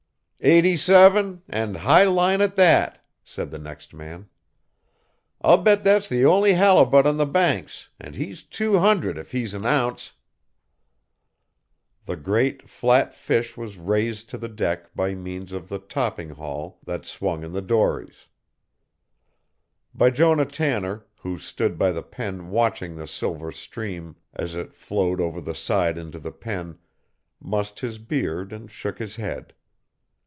[0.43, 4.27] "Eighty seven, and high line at that!" said the next man.
[5.39, 9.53] "I'll bet that's the only halibut on the Banks, and he's two hundred if he's
[9.53, 10.13] an ounce."
[12.05, 16.79] The great, flat fish was raised to the deck by means of the topping haul
[16.85, 18.25] that swung in the dories.
[19.95, 25.39] Bijonah Tanner, who stood by the pen watching the silver stream as it flowed over
[25.39, 26.79] the side into the pen,
[27.39, 29.53] mussed his beard and shook his head.